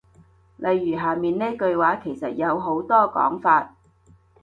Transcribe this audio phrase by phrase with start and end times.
[0.57, 3.75] 例如下面呢句話其實有好多講法